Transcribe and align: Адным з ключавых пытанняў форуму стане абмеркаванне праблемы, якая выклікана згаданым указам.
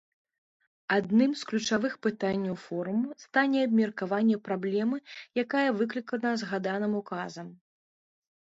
Адным 0.95 1.31
з 1.41 1.49
ключавых 1.49 1.93
пытанняў 2.05 2.55
форуму 2.63 3.07
стане 3.25 3.59
абмеркаванне 3.67 4.37
праблемы, 4.49 4.97
якая 5.45 5.67
выклікана 5.83 6.29
згаданым 6.45 6.93
указам. 7.03 7.47